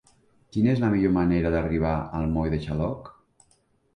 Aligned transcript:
Quina 0.55 0.71
és 0.71 0.79
la 0.83 0.87
millor 0.93 1.11
manera 1.17 1.51
d'arribar 1.55 1.93
al 2.21 2.27
moll 2.37 2.49
de 2.57 2.61
Xaloc? 2.65 3.13